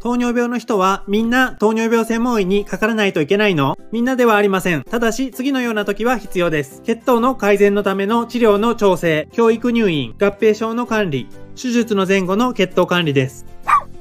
[0.00, 3.76] 糖尿病の人はみんな糖尿病専門医にかからないといけないの？
[3.92, 4.82] みんなではありません。
[4.82, 6.80] ただし次のような時は必要です。
[6.80, 13.44] 血糖の改善のための治療の調整、教育入院、合併症の管理、手術の前後の血糖管理です。